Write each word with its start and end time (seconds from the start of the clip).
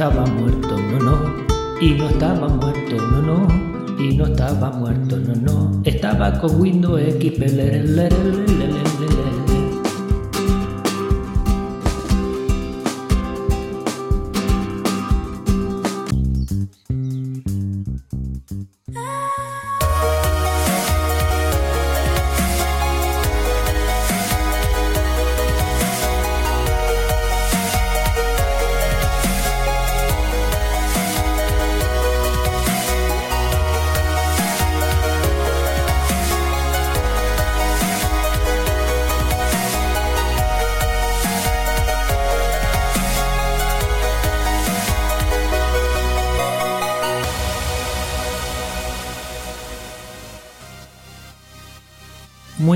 estaba 0.00 0.24
muerto, 0.24 0.78
no, 0.78 0.98
no. 0.98 1.44
Y 1.78 1.90
no 1.90 2.08
estaba 2.08 2.48
muerto, 2.48 2.96
no, 2.96 3.20
no. 3.20 4.02
Y 4.02 4.16
no 4.16 4.24
estaba 4.24 4.70
muerto, 4.70 5.18
no, 5.18 5.34
no. 5.34 5.82
Estaba 5.84 6.40
con 6.40 6.58
Windows 6.58 7.02
X. 7.16 7.38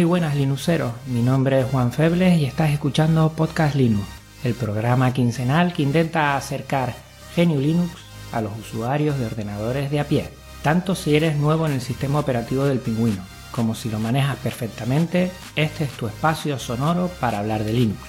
Buenas 0.04 0.36
Linuxeros, 0.36 0.92
mi 1.06 1.22
nombre 1.22 1.60
es 1.60 1.66
Juan 1.66 1.90
Febles 1.90 2.38
y 2.38 2.44
estás 2.44 2.70
escuchando 2.70 3.32
Podcast 3.32 3.74
Linux, 3.74 4.06
el 4.44 4.52
programa 4.52 5.14
quincenal 5.14 5.72
que 5.72 5.82
intenta 5.82 6.36
acercar 6.36 6.94
GNU 7.34 7.58
Linux 7.58 7.90
a 8.30 8.42
los 8.42 8.52
usuarios 8.58 9.18
de 9.18 9.24
ordenadores 9.24 9.90
de 9.90 10.00
a 10.00 10.04
pie, 10.06 10.28
tanto 10.62 10.94
si 10.94 11.16
eres 11.16 11.36
nuevo 11.36 11.66
en 11.66 11.72
el 11.72 11.80
sistema 11.80 12.18
operativo 12.18 12.66
del 12.66 12.80
pingüino, 12.80 13.22
como 13.50 13.74
si 13.74 13.88
lo 13.88 13.98
manejas 13.98 14.36
perfectamente, 14.36 15.32
este 15.56 15.84
es 15.84 15.90
tu 15.92 16.06
espacio 16.06 16.58
sonoro 16.58 17.10
para 17.18 17.38
hablar 17.38 17.64
de 17.64 17.72
Linux. 17.72 18.00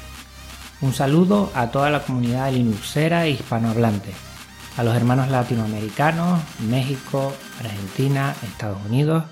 Un 0.82 0.94
saludo 0.94 1.50
a 1.56 1.68
toda 1.68 1.90
la 1.90 2.02
comunidad 2.02 2.52
linuxera 2.52 3.26
e 3.26 3.32
hispanohablante, 3.32 4.12
a 4.76 4.84
los 4.84 4.96
hermanos 4.96 5.30
latinoamericanos, 5.30 6.42
México, 6.59 7.34
Argentina, 7.59 8.36
Estados 8.44 8.80
Unidos, 8.86 9.24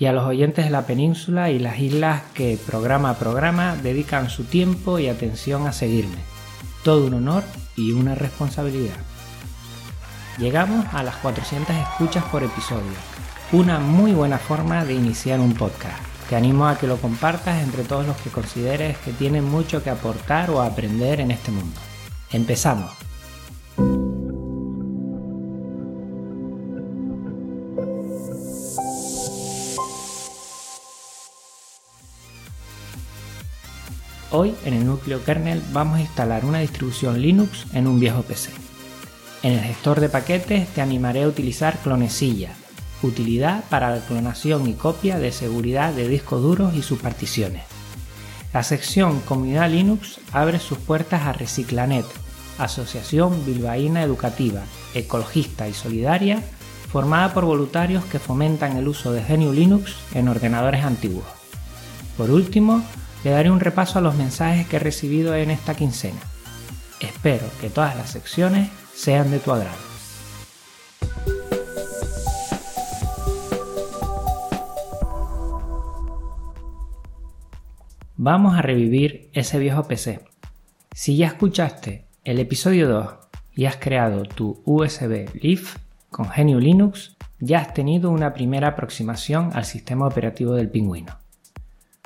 y 0.00 0.06
a 0.06 0.12
los 0.12 0.24
oyentes 0.24 0.64
de 0.64 0.70
la 0.70 0.86
península 0.86 1.50
y 1.50 1.58
las 1.58 1.78
islas 1.78 2.22
que 2.32 2.58
programa 2.66 3.10
a 3.10 3.18
programa 3.18 3.76
dedican 3.76 4.30
su 4.30 4.44
tiempo 4.44 4.98
y 4.98 5.08
atención 5.08 5.66
a 5.66 5.72
seguirme. 5.72 6.16
Todo 6.82 7.06
un 7.06 7.14
honor 7.14 7.44
y 7.76 7.92
una 7.92 8.14
responsabilidad. 8.14 8.96
Llegamos 10.38 10.86
a 10.94 11.02
las 11.02 11.16
400 11.16 11.76
escuchas 11.76 12.24
por 12.24 12.42
episodio, 12.42 12.96
una 13.52 13.78
muy 13.78 14.12
buena 14.12 14.38
forma 14.38 14.86
de 14.86 14.94
iniciar 14.94 15.38
un 15.38 15.52
podcast. 15.52 16.02
Te 16.30 16.36
animo 16.36 16.66
a 16.66 16.78
que 16.78 16.86
lo 16.86 16.96
compartas 16.96 17.62
entre 17.62 17.84
todos 17.84 18.06
los 18.06 18.16
que 18.16 18.30
consideres 18.30 18.96
que 18.98 19.12
tienen 19.12 19.44
mucho 19.44 19.82
que 19.82 19.90
aportar 19.90 20.48
o 20.50 20.62
aprender 20.62 21.20
en 21.20 21.30
este 21.30 21.50
mundo. 21.50 21.78
Empezamos. 22.32 23.09
Hoy 34.42 34.54
en 34.64 34.72
el 34.72 34.86
núcleo 34.86 35.22
kernel 35.22 35.62
vamos 35.70 35.98
a 35.98 36.00
instalar 36.00 36.46
una 36.46 36.60
distribución 36.60 37.20
Linux 37.20 37.66
en 37.74 37.86
un 37.86 38.00
viejo 38.00 38.22
PC. 38.22 38.50
En 39.42 39.52
el 39.52 39.60
gestor 39.60 40.00
de 40.00 40.08
paquetes 40.08 40.66
te 40.68 40.80
animaré 40.80 41.24
a 41.24 41.28
utilizar 41.28 41.76
Clonesilla, 41.80 42.54
utilidad 43.02 43.62
para 43.68 43.94
la 43.94 44.00
clonación 44.00 44.66
y 44.66 44.72
copia 44.72 45.18
de 45.18 45.30
seguridad 45.30 45.92
de 45.92 46.08
discos 46.08 46.40
duros 46.40 46.74
y 46.74 46.80
sus 46.80 47.00
particiones. 47.00 47.64
La 48.54 48.62
sección 48.62 49.20
Comunidad 49.20 49.68
Linux 49.68 50.20
abre 50.32 50.58
sus 50.58 50.78
puertas 50.78 51.20
a 51.26 51.34
Reciclanet, 51.34 52.06
asociación 52.56 53.44
bilbaína 53.44 54.02
educativa, 54.02 54.62
ecologista 54.94 55.68
y 55.68 55.74
solidaria, 55.74 56.42
formada 56.90 57.34
por 57.34 57.44
voluntarios 57.44 58.06
que 58.06 58.18
fomentan 58.18 58.78
el 58.78 58.88
uso 58.88 59.12
de 59.12 59.22
GNU 59.22 59.52
Linux 59.52 59.96
en 60.14 60.28
ordenadores 60.28 60.82
antiguos. 60.82 61.26
Por 62.16 62.30
último, 62.30 62.82
le 63.24 63.30
daré 63.30 63.50
un 63.50 63.60
repaso 63.60 63.98
a 63.98 64.02
los 64.02 64.14
mensajes 64.14 64.66
que 64.66 64.76
he 64.76 64.80
recibido 64.80 65.34
en 65.34 65.50
esta 65.50 65.74
quincena. 65.74 66.20
Espero 67.00 67.46
que 67.60 67.70
todas 67.70 67.96
las 67.96 68.10
secciones 68.10 68.70
sean 68.94 69.30
de 69.30 69.38
tu 69.38 69.52
agrado. 69.52 69.90
Vamos 78.22 78.58
a 78.58 78.62
revivir 78.62 79.30
ese 79.32 79.58
viejo 79.58 79.84
PC. 79.84 80.20
Si 80.92 81.16
ya 81.16 81.28
escuchaste 81.28 82.04
el 82.24 82.38
episodio 82.38 82.86
2 82.86 83.14
y 83.54 83.64
has 83.64 83.76
creado 83.76 84.24
tu 84.24 84.62
USB 84.66 85.34
Leaf 85.42 85.76
con 86.10 86.28
GNU 86.28 86.58
Linux, 86.58 87.16
ya 87.38 87.60
has 87.60 87.72
tenido 87.72 88.10
una 88.10 88.34
primera 88.34 88.68
aproximación 88.68 89.50
al 89.54 89.64
sistema 89.64 90.06
operativo 90.06 90.52
del 90.52 90.68
pingüino. 90.68 91.19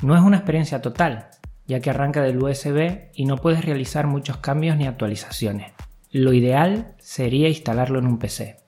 No 0.03 0.15
es 0.17 0.23
una 0.23 0.37
experiencia 0.37 0.83
total, 0.83 1.29
ya 1.67 1.81
que 1.81 1.91
arranca 1.91 2.23
del 2.23 2.43
USB 2.43 3.11
y 3.15 3.25
no 3.25 3.37
puedes 3.37 3.65
realizar 3.65 4.07
muchos 4.07 4.39
cambios 4.39 4.77
ni 4.77 4.87
actualizaciones. 4.87 5.73
Lo 6.11 6.33
ideal 6.33 6.95
sería 6.99 7.49
instalarlo 7.49 7.99
en 7.99 8.07
un 8.07 8.19
PC. 8.19 8.59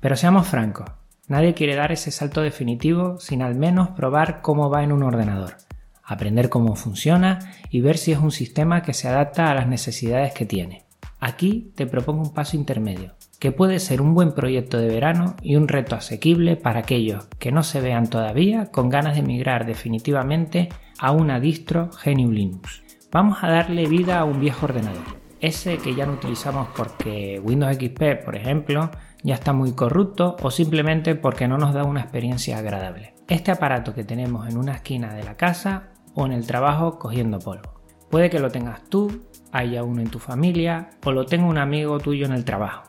Pero 0.00 0.16
seamos 0.16 0.46
francos, 0.46 0.90
nadie 1.28 1.54
quiere 1.54 1.74
dar 1.74 1.92
ese 1.92 2.10
salto 2.10 2.42
definitivo 2.42 3.18
sin 3.18 3.42
al 3.42 3.54
menos 3.54 3.88
probar 3.90 4.42
cómo 4.42 4.70
va 4.70 4.84
en 4.84 4.92
un 4.92 5.02
ordenador, 5.02 5.56
aprender 6.04 6.48
cómo 6.48 6.76
funciona 6.76 7.52
y 7.70 7.80
ver 7.80 7.98
si 7.98 8.12
es 8.12 8.18
un 8.18 8.30
sistema 8.30 8.82
que 8.82 8.94
se 8.94 9.08
adapta 9.08 9.50
a 9.50 9.54
las 9.54 9.66
necesidades 9.66 10.32
que 10.32 10.46
tiene. 10.46 10.84
Aquí 11.18 11.72
te 11.74 11.86
propongo 11.86 12.22
un 12.22 12.34
paso 12.34 12.56
intermedio, 12.56 13.14
que 13.38 13.52
puede 13.52 13.80
ser 13.80 14.00
un 14.00 14.14
buen 14.14 14.32
proyecto 14.32 14.78
de 14.78 14.88
verano 14.88 15.36
y 15.42 15.56
un 15.56 15.68
reto 15.68 15.94
asequible 15.94 16.56
para 16.56 16.80
aquellos 16.80 17.26
que 17.38 17.52
no 17.52 17.62
se 17.62 17.80
vean 17.80 18.08
todavía 18.08 18.66
con 18.66 18.88
ganas 18.88 19.16
de 19.16 19.22
migrar 19.22 19.66
definitivamente 19.66 20.68
a 20.98 21.12
una 21.12 21.38
distro 21.38 21.90
GNU 22.04 22.32
Linux. 22.32 22.82
Vamos 23.12 23.38
a 23.42 23.50
darle 23.50 23.86
vida 23.86 24.18
a 24.18 24.24
un 24.24 24.40
viejo 24.40 24.66
ordenador, 24.66 25.04
ese 25.40 25.78
que 25.78 25.94
ya 25.94 26.06
no 26.06 26.14
utilizamos 26.14 26.68
porque 26.76 27.40
Windows 27.42 27.76
XP, 27.76 28.24
por 28.24 28.36
ejemplo, 28.36 28.90
ya 29.22 29.34
está 29.34 29.52
muy 29.52 29.72
corrupto 29.72 30.36
o 30.42 30.50
simplemente 30.50 31.14
porque 31.14 31.48
no 31.48 31.58
nos 31.58 31.74
da 31.74 31.84
una 31.84 32.00
experiencia 32.00 32.58
agradable. 32.58 33.14
Este 33.28 33.50
aparato 33.50 33.94
que 33.94 34.04
tenemos 34.04 34.48
en 34.48 34.56
una 34.56 34.74
esquina 34.74 35.14
de 35.14 35.24
la 35.24 35.36
casa 35.36 35.90
o 36.14 36.26
en 36.26 36.32
el 36.32 36.46
trabajo 36.46 36.98
cogiendo 36.98 37.38
polvo. 37.38 37.80
Puede 38.10 38.30
que 38.30 38.38
lo 38.38 38.50
tengas 38.50 38.84
tú, 38.88 39.26
haya 39.52 39.82
uno 39.82 40.00
en 40.00 40.10
tu 40.10 40.20
familia 40.20 40.90
o 41.04 41.12
lo 41.12 41.26
tenga 41.26 41.46
un 41.46 41.58
amigo 41.58 41.98
tuyo 41.98 42.24
en 42.26 42.32
el 42.32 42.44
trabajo 42.44 42.84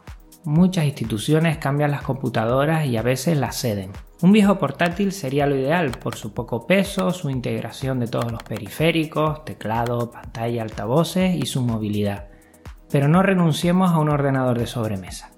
muchas 0.47 0.85
instituciones 0.85 1.57
cambian 1.57 1.91
las 1.91 2.03
computadoras 2.03 2.85
y 2.85 2.95
a 2.95 3.01
veces 3.01 3.37
las 3.37 3.59
ceden. 3.59 3.91
Un 4.21 4.31
viejo 4.31 4.57
portátil 4.57 5.11
sería 5.11 5.45
lo 5.45 5.57
ideal 5.57 5.91
por 5.91 6.15
su 6.15 6.33
poco 6.33 6.65
peso, 6.65 7.11
su 7.11 7.29
integración 7.29 7.99
de 7.99 8.07
todos 8.07 8.31
los 8.31 8.43
periféricos, 8.43 9.43
teclado, 9.43 10.09
pantalla, 10.09 10.61
altavoces 10.61 11.35
y 11.35 11.45
su 11.47 11.61
movilidad. 11.63 12.29
Pero 12.89 13.09
no 13.09 13.23
renunciemos 13.23 13.91
a 13.91 13.99
un 13.99 14.07
ordenador 14.07 14.57
de 14.57 14.67
sobremesa. 14.67 15.31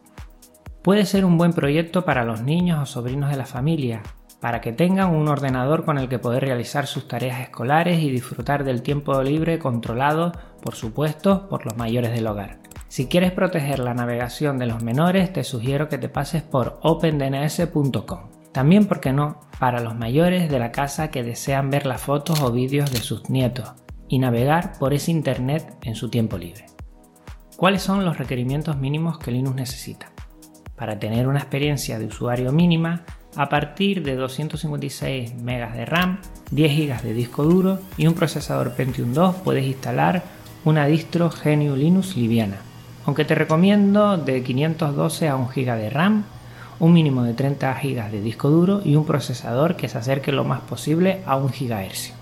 Puede 0.83 1.05
ser 1.05 1.25
un 1.25 1.39
buen 1.39 1.53
proyecto 1.53 2.05
para 2.05 2.23
los 2.23 2.43
niños 2.43 2.79
o 2.79 2.85
sobrinos 2.85 3.31
de 3.31 3.37
la 3.37 3.47
familia, 3.47 4.03
para 4.39 4.61
que 4.61 4.73
tengan 4.73 5.15
un 5.15 5.27
ordenador 5.27 5.85
con 5.85 5.97
el 5.97 6.07
que 6.07 6.19
poder 6.19 6.43
realizar 6.43 6.85
sus 6.85 7.07
tareas 7.07 7.41
escolares 7.41 7.99
y 7.99 8.11
disfrutar 8.11 8.63
del 8.63 8.83
tiempo 8.83 9.23
libre 9.23 9.57
controlado, 9.57 10.33
por 10.61 10.75
supuesto, 10.75 11.49
por 11.49 11.65
los 11.65 11.75
mayores 11.77 12.11
del 12.11 12.27
hogar. 12.27 12.68
Si 12.89 13.05
quieres 13.05 13.31
proteger 13.31 13.77
la 13.77 13.93
navegación 13.93 14.57
de 14.57 14.65
los 14.65 14.81
menores, 14.81 15.31
te 15.31 15.43
sugiero 15.43 15.89
que 15.89 15.99
te 15.99 16.09
pases 16.09 16.41
por 16.41 16.79
opendns.com. 16.81 18.19
También, 18.51 18.87
¿por 18.87 18.99
qué 18.99 19.13
no?, 19.13 19.41
para 19.59 19.79
los 19.79 19.95
mayores 19.95 20.49
de 20.49 20.57
la 20.57 20.71
casa 20.71 21.11
que 21.11 21.21
desean 21.21 21.69
ver 21.69 21.85
las 21.85 22.01
fotos 22.01 22.41
o 22.41 22.51
vídeos 22.51 22.91
de 22.91 22.97
sus 22.97 23.29
nietos 23.29 23.73
y 24.07 24.17
navegar 24.17 24.73
por 24.79 24.95
ese 24.95 25.11
Internet 25.11 25.77
en 25.83 25.93
su 25.93 26.09
tiempo 26.09 26.39
libre. 26.39 26.65
¿Cuáles 27.57 27.83
son 27.83 28.05
los 28.05 28.17
requerimientos 28.17 28.77
mínimos 28.77 29.19
que 29.19 29.29
Linux 29.29 29.55
necesita? 29.55 30.11
Para 30.75 30.97
tener 30.97 31.27
una 31.27 31.39
experiencia 31.39 31.99
de 31.99 32.07
usuario 32.07 32.51
mínima, 32.51 33.03
a 33.35 33.49
partir 33.49 34.01
de 34.01 34.15
256 34.15 35.35
MB 35.35 35.73
de 35.73 35.85
RAM, 35.85 36.21
10 36.49 36.75
GB 36.75 37.01
de 37.03 37.13
disco 37.13 37.43
duro 37.43 37.77
y 37.97 38.07
un 38.07 38.15
procesador 38.15 38.73
Pentium 38.73 39.13
2 39.13 39.35
puedes 39.43 39.67
instalar 39.67 40.23
una 40.65 40.87
distro 40.87 41.29
GNU 41.29 41.75
Linux 41.75 42.17
liviana 42.17 42.57
aunque 43.09 43.25
te 43.25 43.33
recomiendo 43.33 44.17
de 44.17 44.43
512 44.43 45.29
a 45.29 45.35
1 45.35 45.47
GB 45.47 45.77
de 45.77 45.89
RAM, 45.89 46.25
un 46.79 46.93
mínimo 46.93 47.23
de 47.23 47.33
30 47.33 47.73
GB 47.73 48.11
de 48.11 48.21
disco 48.21 48.51
duro 48.51 48.81
y 48.85 48.95
un 48.95 49.03
procesador 49.03 49.75
que 49.75 49.87
se 49.87 49.97
acerque 49.97 50.31
lo 50.31 50.43
más 50.43 50.61
posible 50.61 51.23
a 51.25 51.35
1 51.35 51.47
GHz. 51.47 52.13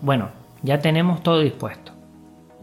Bueno, 0.00 0.30
ya 0.62 0.78
tenemos 0.78 1.22
todo 1.22 1.40
dispuesto. 1.40 1.92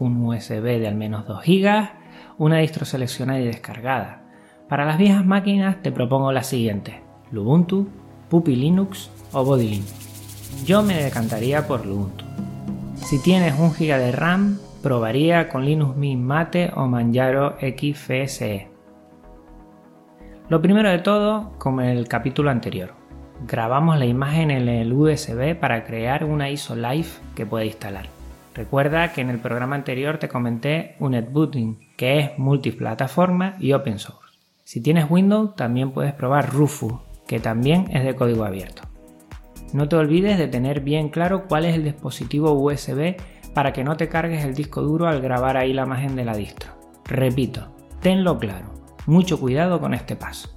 Un 0.00 0.20
USB 0.24 0.80
de 0.80 0.88
al 0.88 0.96
menos 0.96 1.28
2 1.28 1.44
GB, 1.44 1.90
una 2.38 2.58
distro 2.58 2.86
seleccionada 2.86 3.38
y 3.38 3.44
descargada. 3.44 4.22
Para 4.68 4.84
las 4.84 4.98
viejas 4.98 5.24
máquinas 5.24 5.80
te 5.80 5.92
propongo 5.92 6.32
la 6.32 6.42
siguiente: 6.42 7.02
Lubuntu, 7.30 7.86
Puppy 8.28 8.56
Linux 8.56 9.10
o 9.32 9.44
Body 9.44 9.68
Linux. 9.68 9.94
Yo 10.66 10.82
me 10.82 11.00
decantaría 11.00 11.68
por 11.68 11.86
Lubuntu. 11.86 12.24
Si 12.96 13.22
tienes 13.22 13.56
un 13.60 13.70
GB 13.70 13.96
de 13.96 14.10
RAM, 14.10 14.58
probaría 14.82 15.48
con 15.48 15.64
Linux 15.64 15.96
Mint 15.96 16.22
Mate 16.22 16.72
o 16.74 16.86
Manjaro 16.86 17.56
XFSE. 17.60 18.68
Lo 20.48 20.60
primero 20.60 20.90
de 20.90 20.98
todo, 20.98 21.52
como 21.58 21.80
en 21.80 21.88
el 21.88 22.08
capítulo 22.08 22.50
anterior, 22.50 22.92
grabamos 23.46 23.98
la 23.98 24.04
imagen 24.04 24.50
en 24.50 24.68
el 24.68 24.92
USB 24.92 25.58
para 25.58 25.84
crear 25.84 26.24
una 26.24 26.50
ISO 26.50 26.74
Live 26.74 27.08
que 27.34 27.46
puede 27.46 27.66
instalar. 27.66 28.08
Recuerda 28.54 29.12
que 29.12 29.22
en 29.22 29.30
el 29.30 29.38
programa 29.38 29.76
anterior 29.76 30.18
te 30.18 30.28
comenté 30.28 30.96
un 30.98 31.14
que 31.96 32.18
es 32.18 32.38
multiplataforma 32.38 33.54
y 33.60 33.72
open 33.72 33.98
source. 33.98 34.38
Si 34.64 34.82
tienes 34.82 35.08
Windows, 35.08 35.56
también 35.56 35.92
puedes 35.92 36.12
probar 36.12 36.52
Rufus, 36.52 36.94
que 37.26 37.40
también 37.40 37.86
es 37.92 38.04
de 38.04 38.14
código 38.14 38.44
abierto. 38.44 38.82
No 39.72 39.88
te 39.88 39.96
olvides 39.96 40.36
de 40.36 40.48
tener 40.48 40.80
bien 40.80 41.08
claro 41.08 41.46
cuál 41.48 41.64
es 41.64 41.74
el 41.74 41.84
dispositivo 41.84 42.52
USB 42.52 43.16
para 43.54 43.72
que 43.72 43.84
no 43.84 43.96
te 43.96 44.08
cargues 44.08 44.44
el 44.44 44.54
disco 44.54 44.82
duro 44.82 45.08
al 45.08 45.20
grabar 45.20 45.56
ahí 45.56 45.72
la 45.72 45.82
imagen 45.82 46.16
de 46.16 46.24
la 46.24 46.34
distro. 46.34 46.72
Repito, 47.04 47.74
tenlo 48.00 48.38
claro. 48.38 48.72
Mucho 49.06 49.38
cuidado 49.40 49.80
con 49.80 49.94
este 49.94 50.16
paso. 50.16 50.50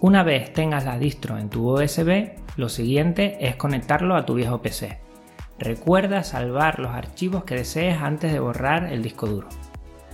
Una 0.00 0.22
vez 0.22 0.52
tengas 0.52 0.84
la 0.84 0.98
distro 0.98 1.38
en 1.38 1.48
tu 1.48 1.70
USB, 1.70 2.32
lo 2.56 2.68
siguiente 2.68 3.38
es 3.40 3.56
conectarlo 3.56 4.16
a 4.16 4.26
tu 4.26 4.34
viejo 4.34 4.60
PC. 4.60 5.00
Recuerda 5.58 6.22
salvar 6.24 6.78
los 6.78 6.92
archivos 6.92 7.44
que 7.44 7.54
desees 7.56 8.00
antes 8.00 8.32
de 8.32 8.38
borrar 8.38 8.92
el 8.92 9.02
disco 9.02 9.26
duro. 9.26 9.48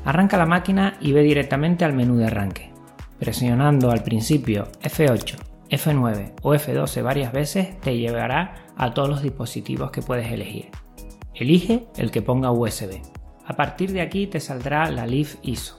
Arranca 0.05 0.37
la 0.37 0.47
máquina 0.47 0.97
y 1.01 1.13
ve 1.13 1.23
directamente 1.23 1.85
al 1.85 1.93
menú 1.93 2.17
de 2.17 2.27
arranque. 2.27 2.71
Presionando 3.19 3.91
al 3.91 4.03
principio 4.03 4.69
F8, 4.83 5.50
F9 5.71 6.33
o 6.43 6.55
F12 6.55 7.03
varias 7.03 7.33
veces 7.33 7.79
te 7.81 7.97
llevará 7.97 8.67
a 8.77 8.93
todos 8.93 9.09
los 9.09 9.23
dispositivos 9.23 9.91
que 9.91 10.03
puedes 10.03 10.31
elegir. 10.33 10.71
Elige 11.35 11.87
el 11.97 12.11
que 12.11 12.23
ponga 12.23 12.51
USB. 12.51 13.01
A 13.47 13.55
partir 13.55 13.93
de 13.93 14.01
aquí 14.01 14.27
te 14.27 14.41
saldrá 14.41 14.91
la 14.91 15.07
Leaf 15.07 15.37
ISO. 15.43 15.79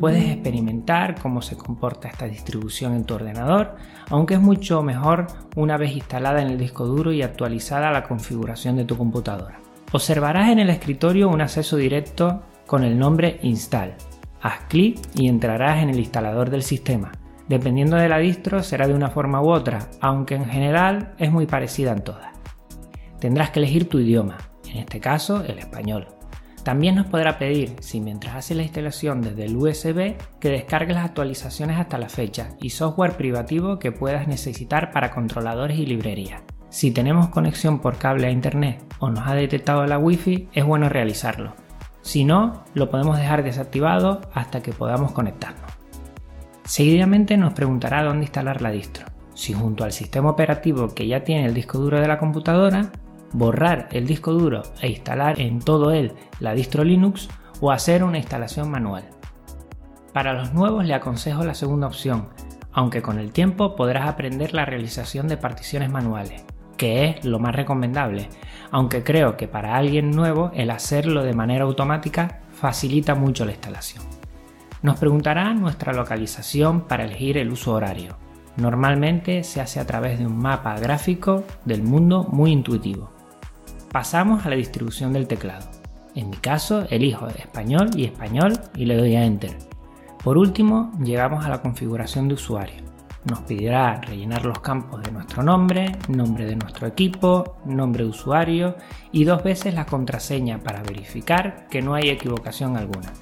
Puedes 0.00 0.28
experimentar 0.28 1.20
cómo 1.20 1.40
se 1.40 1.56
comporta 1.56 2.08
esta 2.08 2.26
distribución 2.26 2.94
en 2.94 3.04
tu 3.04 3.14
ordenador, 3.14 3.76
aunque 4.10 4.34
es 4.34 4.40
mucho 4.40 4.82
mejor 4.82 5.26
una 5.54 5.76
vez 5.76 5.92
instalada 5.92 6.42
en 6.42 6.48
el 6.48 6.58
disco 6.58 6.86
duro 6.86 7.12
y 7.12 7.22
actualizada 7.22 7.90
la 7.90 8.04
configuración 8.04 8.76
de 8.76 8.84
tu 8.84 8.96
computadora. 8.96 9.60
Observarás 9.92 10.50
en 10.50 10.58
el 10.58 10.70
escritorio 10.70 11.28
un 11.28 11.40
acceso 11.40 11.76
directo 11.76 12.42
con 12.66 12.84
el 12.84 12.98
nombre 12.98 13.38
Install. 13.42 13.94
Haz 14.42 14.64
clic 14.68 14.98
y 15.14 15.28
entrarás 15.28 15.82
en 15.82 15.90
el 15.90 15.98
instalador 15.98 16.50
del 16.50 16.62
sistema. 16.62 17.12
Dependiendo 17.48 17.96
de 17.96 18.08
la 18.08 18.18
distro 18.18 18.62
será 18.62 18.88
de 18.88 18.94
una 18.94 19.10
forma 19.10 19.40
u 19.40 19.50
otra, 19.50 19.88
aunque 20.00 20.34
en 20.34 20.46
general 20.46 21.14
es 21.18 21.30
muy 21.30 21.46
parecida 21.46 21.92
en 21.92 22.02
todas. 22.02 22.32
Tendrás 23.20 23.50
que 23.50 23.60
elegir 23.60 23.88
tu 23.88 23.98
idioma, 23.98 24.36
en 24.68 24.78
este 24.78 25.00
caso 25.00 25.44
el 25.44 25.58
español. 25.58 26.08
También 26.64 26.96
nos 26.96 27.06
podrá 27.06 27.38
pedir, 27.38 27.76
si 27.78 28.00
mientras 28.00 28.34
haces 28.34 28.56
la 28.56 28.64
instalación 28.64 29.22
desde 29.22 29.44
el 29.44 29.56
USB, 29.56 30.16
que 30.40 30.50
descargues 30.50 30.96
las 30.96 31.04
actualizaciones 31.04 31.78
hasta 31.78 31.96
la 31.96 32.08
fecha 32.08 32.48
y 32.60 32.70
software 32.70 33.16
privativo 33.16 33.78
que 33.78 33.92
puedas 33.92 34.26
necesitar 34.26 34.90
para 34.90 35.12
controladores 35.12 35.78
y 35.78 35.86
librerías. 35.86 36.42
Si 36.68 36.90
tenemos 36.90 37.28
conexión 37.28 37.78
por 37.78 37.98
cable 37.98 38.26
a 38.26 38.32
internet 38.32 38.82
o 38.98 39.10
nos 39.10 39.28
ha 39.28 39.34
detectado 39.36 39.86
la 39.86 39.98
Wi-Fi, 39.98 40.48
es 40.52 40.64
bueno 40.64 40.88
realizarlo. 40.88 41.54
Si 42.02 42.24
no, 42.24 42.64
lo 42.74 42.90
podemos 42.90 43.16
dejar 43.16 43.44
desactivado 43.44 44.22
hasta 44.34 44.60
que 44.60 44.72
podamos 44.72 45.12
conectarnos. 45.12 45.75
Seguidamente 46.66 47.36
nos 47.36 47.52
preguntará 47.52 48.02
dónde 48.02 48.24
instalar 48.24 48.60
la 48.60 48.72
distro, 48.72 49.06
si 49.34 49.52
junto 49.52 49.84
al 49.84 49.92
sistema 49.92 50.30
operativo 50.30 50.88
que 50.94 51.06
ya 51.06 51.22
tiene 51.22 51.46
el 51.46 51.54
disco 51.54 51.78
duro 51.78 52.00
de 52.00 52.08
la 52.08 52.18
computadora 52.18 52.90
borrar 53.32 53.88
el 53.92 54.04
disco 54.04 54.32
duro 54.32 54.62
e 54.80 54.88
instalar 54.88 55.40
en 55.40 55.60
todo 55.60 55.92
él 55.92 56.14
la 56.40 56.54
distro 56.54 56.82
Linux 56.82 57.28
o 57.60 57.70
hacer 57.70 58.02
una 58.02 58.18
instalación 58.18 58.68
manual. 58.68 59.04
Para 60.12 60.32
los 60.32 60.54
nuevos 60.54 60.84
le 60.84 60.94
aconsejo 60.94 61.44
la 61.44 61.54
segunda 61.54 61.86
opción, 61.86 62.30
aunque 62.72 63.00
con 63.00 63.20
el 63.20 63.30
tiempo 63.30 63.76
podrás 63.76 64.08
aprender 64.08 64.52
la 64.52 64.64
realización 64.64 65.28
de 65.28 65.36
particiones 65.36 65.90
manuales, 65.90 66.44
que 66.76 67.04
es 67.04 67.24
lo 67.24 67.38
más 67.38 67.54
recomendable, 67.54 68.28
aunque 68.72 69.04
creo 69.04 69.36
que 69.36 69.46
para 69.46 69.76
alguien 69.76 70.10
nuevo 70.10 70.50
el 70.52 70.72
hacerlo 70.72 71.22
de 71.22 71.32
manera 71.32 71.64
automática 71.64 72.40
facilita 72.52 73.14
mucho 73.14 73.44
la 73.44 73.52
instalación. 73.52 74.02
Nos 74.86 75.00
preguntará 75.00 75.52
nuestra 75.52 75.92
localización 75.92 76.82
para 76.82 77.04
elegir 77.04 77.36
el 77.38 77.50
uso 77.50 77.72
horario. 77.72 78.16
Normalmente 78.56 79.42
se 79.42 79.60
hace 79.60 79.80
a 79.80 79.86
través 79.86 80.18
de 80.18 80.26
un 80.26 80.38
mapa 80.38 80.78
gráfico 80.78 81.42
del 81.64 81.82
mundo 81.82 82.22
muy 82.30 82.52
intuitivo 82.52 83.10
pasamos 83.96 84.44
a 84.44 84.50
la 84.50 84.56
distribución 84.56 85.14
del 85.14 85.26
teclado. 85.26 85.70
En 86.14 86.28
mi 86.28 86.36
caso, 86.36 86.84
elijo 86.90 87.28
español 87.28 87.88
y 87.96 88.04
español 88.04 88.52
y 88.76 88.84
le 88.84 88.94
doy 88.94 89.16
a 89.16 89.24
Enter. 89.24 89.56
Por 90.22 90.36
último, 90.36 90.92
llegamos 91.02 91.46
a 91.46 91.48
la 91.48 91.62
configuración 91.62 92.28
de 92.28 92.34
usuario. 92.34 92.82
Nos 93.24 93.40
pedirá 93.40 94.02
rellenar 94.02 94.44
los 94.44 94.60
campos 94.60 95.02
de 95.02 95.12
nuestro 95.12 95.42
nombre, 95.42 95.96
nombre 96.08 96.44
de 96.44 96.56
nuestro 96.56 96.86
equipo, 96.86 97.56
nombre 97.64 98.04
de 98.04 98.10
usuario 98.10 98.76
y 99.12 99.24
dos 99.24 99.42
veces 99.42 99.72
la 99.72 99.86
contraseña 99.86 100.58
para 100.58 100.82
verificar 100.82 101.66
que 101.70 101.80
no 101.80 101.94
hay 101.94 102.10
equivocación 102.10 102.76
alguna. 102.76 103.14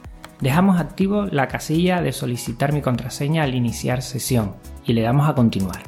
Dejamos 0.45 0.79
activo 0.79 1.25
la 1.25 1.49
casilla 1.49 2.03
de 2.03 2.13
solicitar 2.13 2.75
mi 2.75 2.83
contraseña 2.83 3.45
al 3.45 3.55
iniciar 3.55 4.03
sesión 4.03 4.57
y 4.85 4.93
le 4.93 5.01
damos 5.01 5.27
a 5.27 5.35
continuar. 5.35 5.85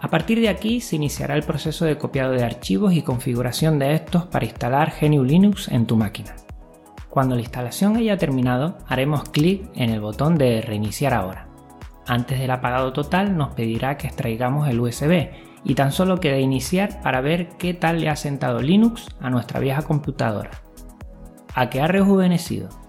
A 0.00 0.08
partir 0.08 0.40
de 0.40 0.48
aquí 0.48 0.80
se 0.80 0.94
iniciará 0.94 1.34
el 1.34 1.42
proceso 1.42 1.84
de 1.84 1.98
copiado 1.98 2.30
de 2.30 2.44
archivos 2.44 2.92
y 2.92 3.02
configuración 3.02 3.80
de 3.80 3.94
estos 3.94 4.26
para 4.26 4.44
instalar 4.44 4.92
GNU 5.00 5.24
Linux 5.24 5.66
en 5.66 5.84
tu 5.84 5.96
máquina. 5.96 6.36
Cuando 7.10 7.34
la 7.34 7.40
instalación 7.40 7.96
haya 7.96 8.16
terminado, 8.18 8.78
haremos 8.86 9.28
clic 9.30 9.68
en 9.74 9.90
el 9.90 10.00
botón 10.00 10.36
de 10.36 10.62
Reiniciar 10.62 11.12
ahora. 11.12 11.48
Antes 12.06 12.38
del 12.38 12.52
apagado 12.52 12.92
total 12.92 13.36
nos 13.36 13.52
pedirá 13.54 13.98
que 13.98 14.06
extraigamos 14.06 14.68
el 14.68 14.78
USB 14.78 15.30
y 15.64 15.74
tan 15.74 15.90
solo 15.90 16.20
queda 16.20 16.38
iniciar 16.38 17.02
para 17.02 17.20
ver 17.20 17.48
qué 17.58 17.74
tal 17.74 18.00
le 18.00 18.10
ha 18.10 18.14
sentado 18.14 18.62
Linux 18.62 19.08
a 19.20 19.28
nuestra 19.28 19.58
vieja 19.58 19.82
computadora. 19.82 20.52
¿A 21.52 21.68
qué 21.68 21.80
ha 21.80 21.88
rejuvenecido? 21.88 22.83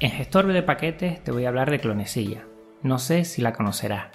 En 0.00 0.12
gestor 0.12 0.46
de 0.46 0.62
paquetes 0.62 1.24
te 1.24 1.32
voy 1.32 1.44
a 1.44 1.48
hablar 1.48 1.72
de 1.72 1.80
Clonecilla. 1.80 2.44
No 2.82 3.00
sé 3.00 3.24
si 3.24 3.42
la 3.42 3.52
conocerás. 3.52 4.06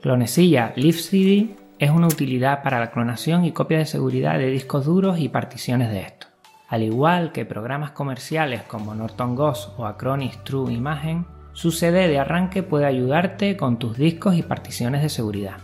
Clonecilla 0.00 0.72
LiveCD 0.76 1.56
es 1.80 1.90
una 1.90 2.06
utilidad 2.06 2.62
para 2.62 2.78
la 2.78 2.92
clonación 2.92 3.44
y 3.44 3.50
copia 3.50 3.78
de 3.78 3.86
seguridad 3.86 4.38
de 4.38 4.50
discos 4.50 4.86
duros 4.86 5.18
y 5.18 5.28
particiones 5.28 5.90
de 5.90 6.02
estos. 6.02 6.30
Al 6.68 6.84
igual 6.84 7.32
que 7.32 7.44
programas 7.44 7.90
comerciales 7.90 8.62
como 8.62 8.94
Norton 8.94 9.34
Ghost 9.34 9.76
o 9.76 9.86
Acronis 9.86 10.44
True 10.44 10.72
Imagen, 10.72 11.26
su 11.54 11.72
CD 11.72 12.06
de 12.06 12.20
arranque 12.20 12.62
puede 12.62 12.86
ayudarte 12.86 13.56
con 13.56 13.80
tus 13.80 13.98
discos 13.98 14.36
y 14.36 14.42
particiones 14.42 15.02
de 15.02 15.08
seguridad. 15.08 15.56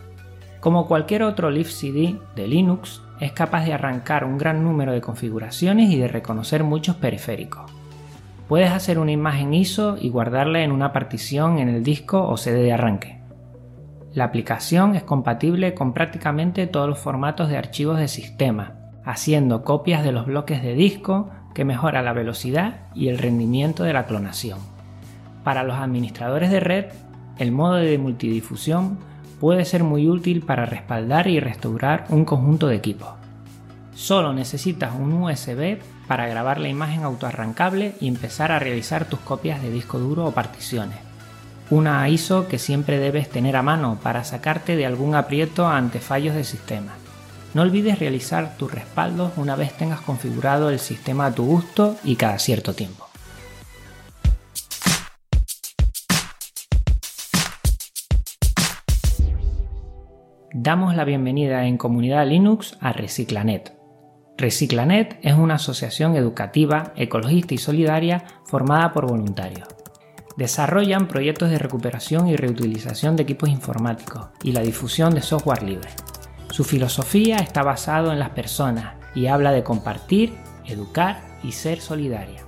Como 0.58 0.88
cualquier 0.88 1.22
otro 1.22 1.52
LiveCD 1.52 2.16
de 2.34 2.48
Linux, 2.48 3.00
es 3.20 3.30
capaz 3.30 3.64
de 3.64 3.74
arrancar 3.74 4.24
un 4.24 4.38
gran 4.38 4.64
número 4.64 4.90
de 4.90 5.00
configuraciones 5.00 5.88
y 5.88 5.98
de 5.98 6.08
reconocer 6.08 6.64
muchos 6.64 6.96
periféricos. 6.96 7.71
Puedes 8.48 8.70
hacer 8.70 8.98
una 8.98 9.12
imagen 9.12 9.54
ISO 9.54 9.96
y 10.00 10.10
guardarla 10.10 10.62
en 10.62 10.72
una 10.72 10.92
partición 10.92 11.58
en 11.58 11.68
el 11.68 11.82
disco 11.82 12.26
o 12.26 12.36
CD 12.36 12.62
de 12.62 12.72
arranque. 12.72 13.22
La 14.12 14.24
aplicación 14.24 14.94
es 14.94 15.02
compatible 15.02 15.72
con 15.72 15.94
prácticamente 15.94 16.66
todos 16.66 16.88
los 16.88 16.98
formatos 16.98 17.48
de 17.48 17.56
archivos 17.56 17.98
de 17.98 18.08
sistema, 18.08 18.74
haciendo 19.04 19.64
copias 19.64 20.04
de 20.04 20.12
los 20.12 20.26
bloques 20.26 20.62
de 20.62 20.74
disco 20.74 21.30
que 21.54 21.64
mejora 21.64 22.02
la 22.02 22.12
velocidad 22.12 22.80
y 22.94 23.08
el 23.08 23.18
rendimiento 23.18 23.84
de 23.84 23.94
la 23.94 24.04
clonación. 24.04 24.58
Para 25.44 25.64
los 25.64 25.76
administradores 25.76 26.50
de 26.50 26.60
red, 26.60 26.86
el 27.38 27.52
modo 27.52 27.74
de 27.74 27.96
multidifusión 27.98 28.98
puede 29.40 29.64
ser 29.64 29.82
muy 29.82 30.08
útil 30.08 30.42
para 30.42 30.66
respaldar 30.66 31.26
y 31.26 31.40
restaurar 31.40 32.04
un 32.10 32.24
conjunto 32.24 32.68
de 32.68 32.76
equipos. 32.76 33.21
Solo 34.02 34.32
necesitas 34.32 34.96
un 34.98 35.12
USB 35.12 35.78
para 36.08 36.26
grabar 36.26 36.58
la 36.58 36.68
imagen 36.68 37.04
autoarrancable 37.04 37.94
y 38.00 38.08
empezar 38.08 38.50
a 38.50 38.58
realizar 38.58 39.04
tus 39.04 39.20
copias 39.20 39.62
de 39.62 39.70
disco 39.70 40.00
duro 40.00 40.26
o 40.26 40.32
particiones. 40.32 40.98
Una 41.70 42.08
ISO 42.08 42.48
que 42.48 42.58
siempre 42.58 42.98
debes 42.98 43.30
tener 43.30 43.54
a 43.54 43.62
mano 43.62 44.00
para 44.02 44.24
sacarte 44.24 44.74
de 44.74 44.86
algún 44.86 45.14
aprieto 45.14 45.68
ante 45.68 46.00
fallos 46.00 46.34
de 46.34 46.42
sistema. 46.42 46.94
No 47.54 47.62
olvides 47.62 48.00
realizar 48.00 48.56
tus 48.56 48.72
respaldos 48.72 49.34
una 49.36 49.54
vez 49.54 49.72
tengas 49.74 50.00
configurado 50.00 50.68
el 50.70 50.80
sistema 50.80 51.26
a 51.26 51.32
tu 51.32 51.44
gusto 51.44 51.94
y 52.02 52.16
cada 52.16 52.40
cierto 52.40 52.74
tiempo. 52.74 53.06
damos 60.54 60.94
la 60.94 61.04
bienvenida 61.04 61.66
en 61.66 61.76
comunidad 61.78 62.26
Linux 62.26 62.76
a 62.80 62.92
Reciclanet. 62.92 63.81
Reciclanet 64.42 65.20
es 65.22 65.34
una 65.34 65.54
asociación 65.54 66.16
educativa, 66.16 66.92
ecologista 66.96 67.54
y 67.54 67.58
solidaria 67.58 68.24
formada 68.44 68.92
por 68.92 69.06
voluntarios. 69.06 69.68
Desarrollan 70.36 71.06
proyectos 71.06 71.48
de 71.50 71.60
recuperación 71.60 72.26
y 72.26 72.34
reutilización 72.34 73.14
de 73.14 73.22
equipos 73.22 73.50
informáticos 73.50 74.30
y 74.42 74.50
la 74.50 74.62
difusión 74.62 75.14
de 75.14 75.22
software 75.22 75.62
libre. 75.62 75.90
Su 76.50 76.64
filosofía 76.64 77.36
está 77.36 77.62
basada 77.62 78.12
en 78.12 78.18
las 78.18 78.30
personas 78.30 78.96
y 79.14 79.28
habla 79.28 79.52
de 79.52 79.62
compartir, 79.62 80.34
educar 80.66 81.20
y 81.44 81.52
ser 81.52 81.80
solidaria. 81.80 82.42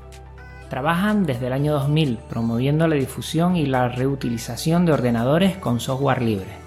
Trabajan 0.70 1.24
desde 1.24 1.46
el 1.46 1.52
año 1.52 1.74
2000 1.74 2.18
promoviendo 2.28 2.88
la 2.88 2.96
difusión 2.96 3.54
y 3.54 3.66
la 3.66 3.88
reutilización 3.88 4.84
de 4.84 4.94
ordenadores 4.94 5.56
con 5.58 5.78
software 5.78 6.22
libre. 6.22 6.63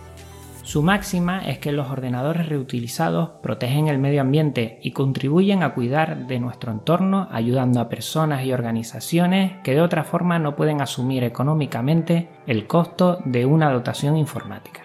Su 0.68 0.84
máxima 0.84 1.48
es 1.48 1.60
que 1.60 1.72
los 1.72 1.90
ordenadores 1.90 2.50
reutilizados 2.50 3.30
protegen 3.42 3.88
el 3.88 4.00
medio 4.00 4.20
ambiente 4.20 4.80
y 4.84 4.92
contribuyen 4.92 5.64
a 5.64 5.74
cuidar 5.74 6.28
de 6.28 6.42
nuestro 6.42 6.74
entorno 6.74 7.30
ayudando 7.32 7.80
a 7.80 7.88
personas 7.88 8.44
y 8.44 8.52
organizaciones 8.52 9.54
que 9.64 9.76
de 9.76 9.80
otra 9.80 10.04
forma 10.04 10.40
no 10.40 10.58
pueden 10.58 10.82
asumir 10.82 11.24
económicamente 11.24 12.28
el 12.48 12.68
costo 12.68 13.20
de 13.24 13.46
una 13.46 13.72
dotación 13.72 14.18
informática. 14.18 14.82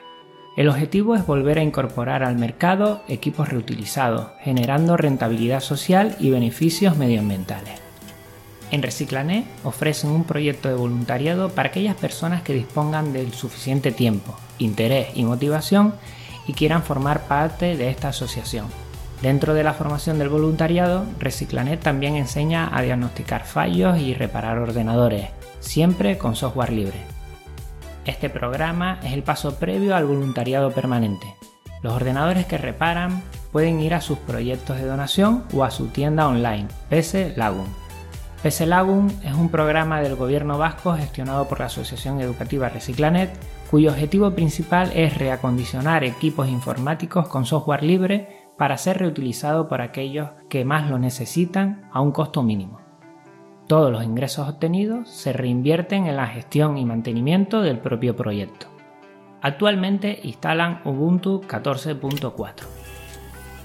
El 0.57 0.69
objetivo 0.69 1.17
es 1.17 1.27
volver 1.27 1.59
a 1.59 1.65
incorporar 1.65 2.23
al 2.23 2.39
mercado 2.39 3.03
equipos 3.09 3.49
reutilizados, 3.49 4.29
generando 4.39 4.97
rentabilidad 4.97 5.59
social 5.59 6.15
y 6.21 6.31
beneficios 6.31 6.97
medioambientales. 6.97 7.83
En 8.71 8.83
Reciclané 8.83 9.47
ofrecen 9.65 10.11
un 10.11 10.23
proyecto 10.23 10.69
de 10.69 10.77
voluntariado 10.77 11.49
para 11.49 11.71
aquellas 11.71 11.97
personas 11.97 12.43
que 12.43 12.55
dispongan 12.55 13.13
del 13.13 13.33
suficiente 13.33 13.91
tiempo, 13.91 14.37
interés 14.63 15.09
y 15.15 15.25
motivación 15.25 15.95
y 16.47 16.55
quieran 16.55 16.83
formar 16.83 17.23
parte 17.23 17.77
de 17.77 17.91
esta 17.91 18.09
asociación. 18.09 18.67
Dentro 19.23 19.55
de 19.55 19.63
la 19.63 19.75
formación 19.75 20.19
del 20.19 20.29
voluntariado, 20.29 21.05
Reciclanet 21.21 21.81
también 21.81 22.17
enseña 22.17 22.69
a 22.77 22.83
diagnosticar 22.83 23.45
fallos 23.45 23.99
y 23.99 24.15
reparar 24.15 24.59
ordenadores, 24.59 25.29
siempre 25.61 26.19
con 26.19 26.35
software 26.35 26.73
libre. 26.73 26.99
Este 28.05 28.29
programa 28.29 28.99
es 29.05 29.13
el 29.13 29.23
paso 29.23 29.57
previo 29.57 29.95
al 29.95 30.07
voluntariado 30.07 30.73
permanente. 30.73 31.37
Los 31.83 31.95
ordenadores 31.95 32.47
que 32.47 32.59
reparan 32.59 33.23
pueden 33.53 33.81
ir 33.81 33.95
a 33.95 34.01
sus 34.01 34.19
proyectos 34.19 34.79
de 34.79 34.87
donación 34.87 35.45
o 35.53 35.63
a 35.63 35.71
su 35.71 35.87
tienda 35.87 36.27
online, 36.27 36.67
PC 36.89 37.35
Lagoon. 37.37 37.69
PC 38.43 38.67
Lagoon 38.67 39.13
es 39.23 39.35
un 39.35 39.51
programa 39.51 40.01
del 40.01 40.17
gobierno 40.17 40.59
vasco 40.59 40.97
gestionado 40.97 41.47
por 41.47 41.61
la 41.61 41.67
Asociación 41.67 42.21
Educativa 42.21 42.69
Reciclanet, 42.69 43.31
cuyo 43.73 43.89
objetivo 43.89 44.33
principal 44.33 44.93
es 44.95 45.17
reacondicionar 45.17 46.05
equipos 46.05 46.47
informáticos 46.47 47.27
con 47.27 47.47
software 47.47 47.83
libre 47.83 48.45
para 48.59 48.77
ser 48.77 48.99
reutilizado 48.99 49.67
por 49.67 49.81
aquellos 49.81 50.29
que 50.51 50.63
más 50.67 50.91
lo 50.91 50.99
necesitan 50.99 51.89
a 51.91 52.03
un 52.03 52.13
costo 52.13 52.43
mínimo. 52.43 52.83
Todos 53.67 53.91
los 53.91 54.05
ingresos 54.05 54.47
obtenidos 54.47 55.09
se 55.09 55.33
reinvierten 55.33 56.07
en 56.07 56.17
la 56.17 56.27
gestión 56.27 56.77
y 56.77 56.85
mantenimiento 56.85 57.63
del 57.63 57.79
propio 57.79 58.15
proyecto. 58.15 58.67
Actualmente 59.41 60.21
instalan 60.23 60.83
Ubuntu 60.85 61.41
14.4. 61.41 62.53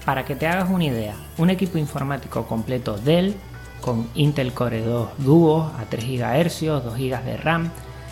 Para 0.06 0.24
que 0.24 0.36
te 0.36 0.46
hagas 0.46 0.70
una 0.70 0.86
idea, 0.86 1.16
un 1.36 1.50
equipo 1.50 1.76
informático 1.76 2.46
completo 2.46 2.96
Dell 2.96 3.34
con 3.82 4.08
Intel 4.14 4.54
Core 4.54 4.82
2 4.82 5.18
Duo 5.18 5.70
a 5.78 5.84
3 5.84 6.02
GHz, 6.02 6.60
2 6.62 6.96
GB 6.96 7.24
de 7.24 7.36
RAM, 7.36 7.70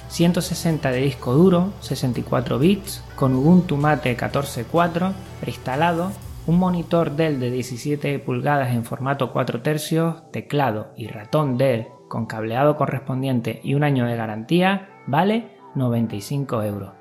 160 0.08 0.90
de 0.90 0.98
disco 0.98 1.34
duro, 1.34 1.72
64 1.80 2.58
bits, 2.58 3.04
con 3.16 3.34
Ubuntu 3.34 3.76
Mate 3.76 4.16
14.4 4.16 5.12
preinstalado, 5.40 6.12
un 6.46 6.58
monitor 6.58 7.16
Dell 7.16 7.40
de 7.40 7.50
17 7.50 8.18
pulgadas 8.20 8.70
en 8.70 8.84
formato 8.84 9.32
4 9.32 9.62
tercios, 9.62 10.30
teclado 10.30 10.92
y 10.96 11.08
ratón 11.08 11.58
Dell 11.58 11.88
con 12.08 12.26
cableado 12.26 12.76
correspondiente 12.76 13.60
y 13.64 13.75
un 13.75 13.82
año 13.84 14.06
de 14.06 14.16
garantía, 14.16 14.88
vale 15.06 15.58
95 15.75 16.62
euros. 16.62 16.92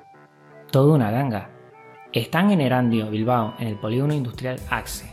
Todo 0.70 0.94
una 0.94 1.10
ganga. 1.10 1.50
Están 2.12 2.50
en 2.50 2.60
Erandio, 2.60 3.08
Bilbao, 3.10 3.54
en 3.58 3.68
el 3.68 3.76
polígono 3.76 4.12
industrial 4.14 4.58
Axe. 4.70 5.12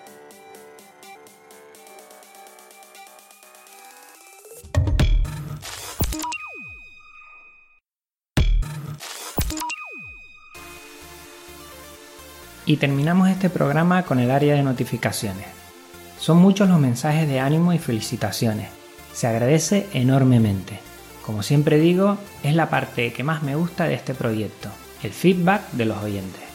Y 12.65 12.77
terminamos 12.77 13.27
este 13.27 13.49
programa 13.49 14.03
con 14.03 14.19
el 14.19 14.31
área 14.31 14.55
de 14.55 14.63
notificaciones. 14.63 15.47
Son 16.19 16.37
muchos 16.37 16.69
los 16.69 16.79
mensajes 16.79 17.27
de 17.27 17.39
ánimo 17.39 17.73
y 17.73 17.79
felicitaciones. 17.79 18.69
Se 19.13 19.27
agradece 19.27 19.87
enormemente. 19.93 20.79
Como 21.25 21.43
siempre 21.43 21.79
digo, 21.79 22.17
es 22.43 22.55
la 22.55 22.69
parte 22.69 23.11
que 23.11 23.23
más 23.23 23.43
me 23.43 23.55
gusta 23.55 23.85
de 23.85 23.95
este 23.95 24.13
proyecto, 24.13 24.69
el 25.03 25.11
feedback 25.11 25.71
de 25.71 25.85
los 25.85 25.97
oyentes. 25.97 26.50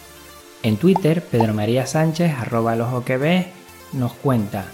En 0.62 0.76
Twitter, 0.76 1.22
Pedro 1.22 1.54
María 1.54 1.86
Sánchez, 1.86 2.32
arroba 2.38 2.74
el 2.74 2.80
ojo 2.80 3.04
que 3.04 3.52
nos 3.92 4.12
cuenta 4.14 4.66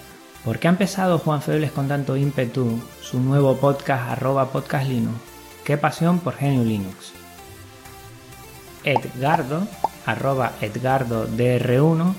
¿Por 0.45 0.59
qué 0.59 0.67
ha 0.67 0.71
empezado 0.71 1.19
Juan 1.19 1.41
Febles 1.41 1.71
con 1.71 1.87
tanto 1.87 2.17
ímpetu 2.17 2.81
su 3.01 3.21
nuevo 3.21 3.57
podcast 3.59 4.11
arroba 4.11 4.51
podcast 4.51 4.89
Linux? 4.89 5.17
¡Qué 5.65 5.77
pasión 5.77 6.19
por 6.19 6.35
Genio 6.35 6.65
Linux! 6.65 7.13
Edgardo, 8.83 9.69
arroba 10.05 10.53
Edgardo 10.61 11.29
DR1, 11.29 12.15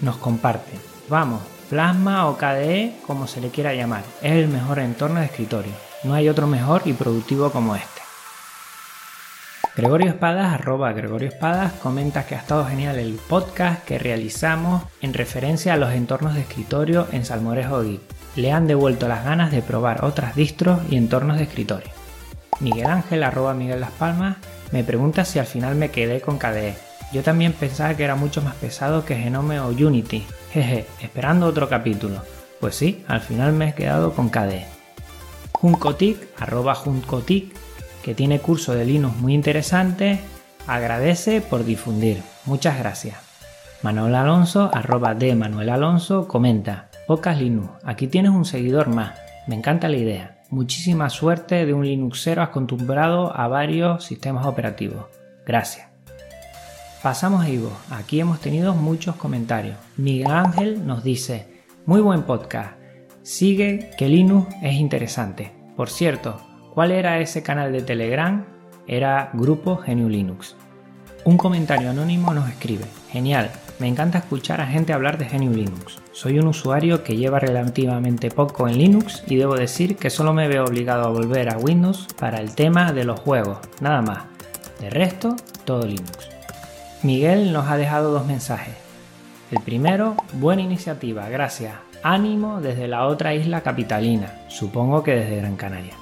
nos 0.00 0.16
comparte. 0.16 0.72
Vamos, 1.08 1.42
Plasma 1.68 2.28
o 2.28 2.36
KDE, 2.36 2.96
como 3.06 3.28
se 3.28 3.40
le 3.40 3.50
quiera 3.50 3.72
llamar, 3.72 4.02
es 4.20 4.32
el 4.32 4.48
mejor 4.48 4.80
entorno 4.80 5.20
de 5.20 5.26
escritorio. 5.26 5.72
No 6.02 6.14
hay 6.14 6.28
otro 6.28 6.48
mejor 6.48 6.82
y 6.86 6.92
productivo 6.92 7.52
como 7.52 7.76
este. 7.76 7.99
Gregorio 9.76 10.08
Espadas, 10.08 10.52
arroba 10.52 10.92
Gregorio 10.92 11.28
Espadas, 11.28 11.72
comenta 11.74 12.26
que 12.26 12.34
ha 12.34 12.38
estado 12.38 12.66
genial 12.66 12.98
el 12.98 13.14
podcast 13.28 13.84
que 13.84 13.98
realizamos 13.98 14.82
en 15.00 15.14
referencia 15.14 15.74
a 15.74 15.76
los 15.76 15.92
entornos 15.92 16.34
de 16.34 16.40
escritorio 16.40 17.06
en 17.12 17.24
Salmorejo 17.24 17.82
Geek. 17.82 18.00
Le 18.34 18.50
han 18.50 18.66
devuelto 18.66 19.06
las 19.06 19.24
ganas 19.24 19.52
de 19.52 19.62
probar 19.62 20.04
otras 20.04 20.34
distros 20.34 20.80
y 20.90 20.96
entornos 20.96 21.38
de 21.38 21.44
escritorio. 21.44 21.90
Miguel 22.58 22.86
Ángel, 22.86 23.22
arroba 23.22 23.54
Miguel 23.54 23.80
Las 23.80 23.92
Palmas, 23.92 24.38
me 24.72 24.82
pregunta 24.82 25.24
si 25.24 25.38
al 25.38 25.46
final 25.46 25.76
me 25.76 25.90
quedé 25.90 26.20
con 26.20 26.38
KDE. 26.38 26.74
Yo 27.12 27.22
también 27.22 27.52
pensaba 27.52 27.94
que 27.94 28.04
era 28.04 28.16
mucho 28.16 28.42
más 28.42 28.54
pesado 28.56 29.04
que 29.04 29.16
Genome 29.16 29.60
o 29.60 29.68
Unity. 29.68 30.26
Jeje, 30.52 30.86
esperando 31.00 31.46
otro 31.46 31.68
capítulo. 31.68 32.22
Pues 32.60 32.74
sí, 32.74 33.04
al 33.06 33.20
final 33.20 33.52
me 33.52 33.68
he 33.68 33.74
quedado 33.74 34.14
con 34.14 34.30
KDE. 34.30 34.66
Juncotic, 35.52 36.18
arroba 36.38 36.74
Juncotic, 36.74 37.54
que 38.02 38.14
tiene 38.14 38.40
curso 38.40 38.74
de 38.74 38.84
Linux 38.84 39.16
muy 39.16 39.34
interesante, 39.34 40.20
agradece 40.66 41.40
por 41.40 41.64
difundir. 41.64 42.22
Muchas 42.46 42.78
gracias. 42.78 43.16
Manuel 43.82 44.14
Alonso, 44.14 44.70
arroba 44.74 45.14
de 45.14 45.34
Manuel 45.34 45.70
Alonso, 45.70 46.28
comenta, 46.28 46.90
Pocas 47.06 47.38
Linux, 47.38 47.70
aquí 47.84 48.06
tienes 48.06 48.32
un 48.32 48.44
seguidor 48.44 48.88
más, 48.88 49.18
me 49.46 49.56
encanta 49.56 49.88
la 49.88 49.96
idea. 49.96 50.42
Muchísima 50.50 51.10
suerte 51.10 51.64
de 51.64 51.74
un 51.74 51.84
Linuxero 51.84 52.42
acostumbrado 52.42 53.36
a 53.36 53.48
varios 53.48 54.04
sistemas 54.04 54.46
operativos. 54.46 55.06
Gracias. 55.46 55.88
Pasamos 57.02 57.44
a 57.44 57.48
Ivo. 57.48 57.72
Aquí 57.90 58.20
hemos 58.20 58.40
tenido 58.40 58.74
muchos 58.74 59.16
comentarios. 59.16 59.76
Miguel 59.96 60.30
Ángel 60.30 60.86
nos 60.86 61.02
dice, 61.02 61.64
muy 61.86 62.00
buen 62.00 62.24
podcast. 62.24 62.74
Sigue 63.22 63.90
que 63.96 64.08
Linux 64.08 64.54
es 64.62 64.74
interesante. 64.74 65.52
Por 65.76 65.88
cierto, 65.88 66.40
¿cuál 66.74 66.92
era 66.92 67.18
ese 67.18 67.42
canal 67.42 67.72
de 67.72 67.82
Telegram? 67.82 68.44
Era 68.86 69.30
Grupo 69.32 69.76
Genio 69.76 70.08
Linux. 70.08 70.56
Un 71.24 71.36
comentario 71.36 71.90
anónimo 71.90 72.32
nos 72.32 72.48
escribe, 72.48 72.84
genial, 73.10 73.50
me 73.78 73.88
encanta 73.88 74.18
escuchar 74.18 74.60
a 74.60 74.66
gente 74.66 74.92
hablar 74.92 75.18
de 75.18 75.26
Genio 75.26 75.52
Linux. 75.52 76.00
Soy 76.12 76.38
un 76.38 76.46
usuario 76.48 77.04
que 77.04 77.16
lleva 77.16 77.38
relativamente 77.38 78.30
poco 78.30 78.68
en 78.68 78.78
Linux 78.78 79.22
y 79.26 79.36
debo 79.36 79.54
decir 79.54 79.96
que 79.96 80.10
solo 80.10 80.32
me 80.32 80.48
veo 80.48 80.64
obligado 80.64 81.04
a 81.04 81.10
volver 81.10 81.50
a 81.50 81.58
Windows 81.58 82.06
para 82.18 82.38
el 82.38 82.54
tema 82.54 82.92
de 82.92 83.04
los 83.04 83.20
juegos, 83.20 83.58
nada 83.80 84.02
más. 84.02 84.24
De 84.80 84.88
resto, 84.90 85.36
todo 85.64 85.86
Linux. 85.86 86.30
Miguel 87.02 87.52
nos 87.52 87.68
ha 87.68 87.76
dejado 87.76 88.12
dos 88.12 88.26
mensajes. 88.26 88.74
El 89.50 89.62
primero, 89.62 90.16
buena 90.34 90.62
iniciativa, 90.62 91.28
gracias. 91.28 91.74
Ánimo 92.02 92.60
desde 92.60 92.88
la 92.88 93.06
otra 93.06 93.34
isla 93.34 93.60
capitalina, 93.62 94.44
supongo 94.48 95.02
que 95.02 95.14
desde 95.14 95.36
Gran 95.36 95.56
Canaria. 95.56 95.94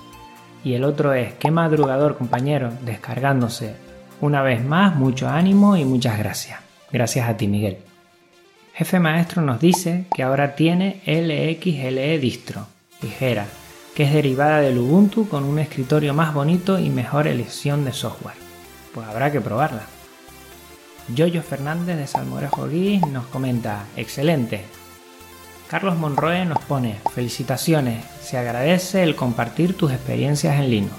Y 0.65 0.75
el 0.75 0.85
otro 0.85 1.13
es, 1.15 1.35
qué 1.35 1.51
madrugador 1.51 2.17
compañero, 2.17 2.73
descargándose. 2.85 3.77
Una 4.21 4.43
vez 4.43 4.65
más, 4.65 4.97
mucho 4.97 5.29
ánimo 5.29 5.77
y 5.77 5.85
muchas 5.85 6.19
gracias. 6.19 6.61
Gracias 6.91 7.29
a 7.29 7.37
ti, 7.37 7.47
Miguel. 7.47 7.79
Jefe 8.75 9.01
Maestro 9.01 9.43
nos 9.43 9.61
dice 9.61 10.07
que 10.15 10.23
ahora 10.23 10.55
tiene 10.55 11.01
LXLE 11.05 12.19
distro. 12.19 12.67
ligera, 13.03 13.47
que 13.95 14.05
es 14.05 14.13
derivada 14.13 14.61
del 14.61 14.79
Ubuntu 14.79 15.29
con 15.29 15.45
un 15.45 15.59
escritorio 15.59 16.15
más 16.15 16.35
bonito 16.35 16.79
y 16.79 16.91
mejor 16.91 17.27
elección 17.27 17.85
de 17.85 17.93
software. 17.93 18.37
Pues 18.95 19.07
habrá 19.07 19.31
que 19.33 19.41
probarla. 19.41 19.83
Yoyo 21.15 21.43
Fernández 21.43 21.97
de 21.97 22.07
Salmorejo 22.07 22.69
nos 23.11 23.27
comenta, 23.27 23.87
excelente. 23.97 24.65
Carlos 25.69 25.97
Monroe 25.97 26.45
nos 26.45 26.59
pone, 26.65 27.01
felicitaciones, 27.15 28.05
se 28.29 28.37
agradece 28.37 29.03
el 29.03 29.17
compartir 29.17 29.75
tus 29.75 29.91
experiencias 29.91 30.61
en 30.61 30.69
Linux. 30.69 30.95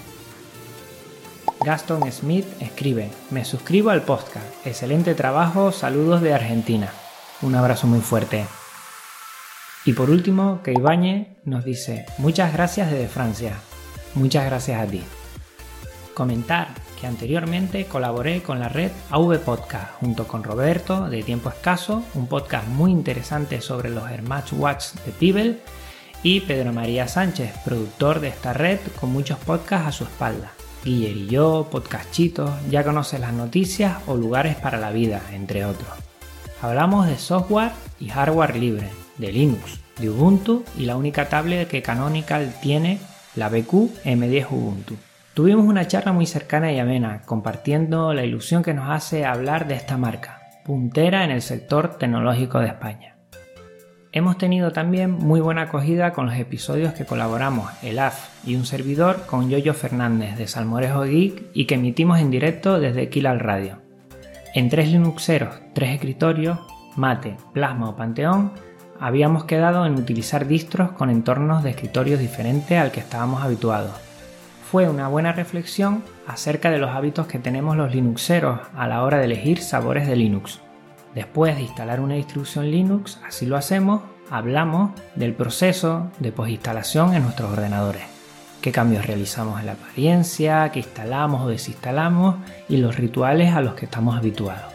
Gaston 1.63 2.12
Smith 2.12 2.48
escribe, 2.59 3.12
me 3.29 3.45
suscribo 3.45 3.91
al 3.91 4.01
podcast, 4.01 4.48
excelente 4.65 5.13
trabajo, 5.13 5.71
saludos 5.71 6.24
de 6.24 6.33
Argentina. 6.33 6.91
Un 7.43 7.53
abrazo 7.53 7.86
muy 7.86 8.00
fuerte. 8.00 8.48
Y 9.86 9.93
por 9.93 10.09
último, 10.09 10.62
Keibañe 10.63 11.38
nos 11.45 11.65
dice, 11.65 12.07
muchas 12.17 12.51
gracias 12.51 12.89
desde 12.89 13.07
Francia. 13.07 13.59
Muchas 14.15 14.45
gracias 14.45 14.81
a 14.81 14.89
ti. 14.89 15.03
Comentar 16.15 16.69
que 17.00 17.05
anteriormente 17.05 17.86
colaboré 17.86 18.41
con 18.41 18.59
la 18.59 18.69
red 18.69 18.89
AV 19.12 19.38
Podcast 19.41 19.91
junto 20.00 20.27
con 20.27 20.43
Roberto 20.43 21.07
de 21.07 21.21
Tiempo 21.21 21.50
Escaso, 21.50 22.03
un 22.15 22.25
podcast 22.25 22.67
muy 22.69 22.89
interesante 22.89 23.62
sobre 23.62 23.91
los 23.91 24.09
smartwatch 24.09 24.93
de 25.05 25.12
Pibel, 25.12 25.62
y 26.23 26.41
Pedro 26.41 26.73
María 26.73 27.07
Sánchez, 27.07 27.53
productor 27.63 28.19
de 28.19 28.29
esta 28.29 28.53
red 28.53 28.79
con 28.99 29.11
muchos 29.11 29.38
podcasts 29.39 29.88
a 29.88 29.91
su 29.91 30.03
espalda. 30.03 30.51
Guiller 30.83 31.15
y 31.15 31.27
yo, 31.27 31.67
podcastitos, 31.69 32.51
ya 32.69 32.83
conoces 32.83 33.19
las 33.19 33.33
noticias 33.33 33.97
o 34.07 34.15
lugares 34.15 34.55
para 34.55 34.77
la 34.77 34.91
vida, 34.91 35.21
entre 35.33 35.65
otros. 35.65 35.89
Hablamos 36.61 37.07
de 37.07 37.17
software 37.17 37.71
y 37.99 38.09
hardware 38.09 38.55
libre, 38.55 38.89
de 39.17 39.31
Linux, 39.31 39.79
de 39.97 40.09
Ubuntu 40.09 40.63
y 40.77 40.85
la 40.85 40.95
única 40.95 41.29
tablet 41.29 41.67
que 41.67 41.81
Canonical 41.81 42.53
tiene, 42.61 42.99
la 43.35 43.49
BQ 43.49 44.03
M10 44.03 44.51
Ubuntu. 44.51 44.95
Tuvimos 45.33 45.65
una 45.65 45.88
charla 45.88 46.11
muy 46.11 46.25
cercana 46.25 46.71
y 46.71 46.79
amena, 46.79 47.21
compartiendo 47.25 48.13
la 48.13 48.25
ilusión 48.25 48.63
que 48.63 48.73
nos 48.73 48.89
hace 48.89 49.25
hablar 49.25 49.67
de 49.67 49.75
esta 49.75 49.97
marca, 49.97 50.41
puntera 50.65 51.23
en 51.23 51.31
el 51.31 51.41
sector 51.41 51.97
tecnológico 51.97 52.59
de 52.59 52.67
España. 52.67 53.18
Hemos 54.11 54.37
tenido 54.37 54.71
también 54.71 55.11
muy 55.11 55.39
buena 55.39 55.63
acogida 55.63 56.13
con 56.13 56.25
los 56.25 56.35
episodios 56.35 56.93
que 56.93 57.05
colaboramos 57.05 57.71
el 57.83 57.99
AF 57.99 58.29
y 58.45 58.55
un 58.55 58.65
servidor 58.65 59.25
con 59.27 59.49
Yoyo 59.49 59.73
Fernández 59.73 60.37
de 60.37 60.47
Salmorejo 60.47 61.03
Geek 61.03 61.43
y 61.53 61.65
que 61.65 61.75
emitimos 61.75 62.19
en 62.19 62.31
directo 62.31 62.79
desde 62.79 63.09
Kilal 63.09 63.39
Radio. 63.39 63.81
En 64.55 64.69
tres 64.69 64.89
Linuxeros, 64.89 65.55
tres 65.73 65.91
escritorios, 65.91 66.59
Mate, 66.95 67.37
Plasma 67.53 67.89
o 67.89 67.95
Panteón, 67.95 68.53
habíamos 68.99 69.43
quedado 69.43 69.85
en 69.85 69.93
utilizar 69.93 70.47
distros 70.47 70.91
con 70.91 71.09
entornos 71.09 71.63
de 71.63 71.69
escritorios 71.69 72.19
diferentes 72.19 72.79
al 72.79 72.91
que 72.91 72.99
estábamos 72.99 73.43
habituados 73.43 74.09
fue 74.69 74.87
una 74.87 75.07
buena 75.07 75.31
reflexión 75.31 76.03
acerca 76.27 76.69
de 76.69 76.77
los 76.77 76.91
hábitos 76.91 77.25
que 77.25 77.39
tenemos 77.39 77.75
los 77.75 77.95
Linuxeros 77.95 78.59
a 78.75 78.87
la 78.87 79.01
hora 79.01 79.17
de 79.17 79.25
elegir 79.25 79.63
sabores 79.63 80.07
de 80.07 80.15
Linux. 80.15 80.59
Después 81.15 81.55
de 81.55 81.63
instalar 81.63 81.99
una 81.99 82.15
distribución 82.15 82.69
Linux, 82.69 83.19
así 83.25 83.45
lo 83.45 83.57
hacemos, 83.57 84.01
hablamos 84.29 84.91
del 85.15 85.33
proceso 85.33 86.11
de 86.19 86.31
postinstalación 86.31 87.13
en 87.15 87.23
nuestros 87.23 87.51
ordenadores. 87.51 88.03
Qué 88.61 88.71
cambios 88.71 89.05
realizamos 89.05 89.59
en 89.59 89.65
la 89.65 89.71
apariencia, 89.71 90.69
qué 90.71 90.79
instalamos 90.79 91.41
o 91.43 91.49
desinstalamos 91.49 92.35
y 92.67 92.77
los 92.77 92.97
rituales 92.97 93.53
a 93.53 93.61
los 93.61 93.73
que 93.73 93.85
estamos 93.85 94.17
habituados. 94.17 94.73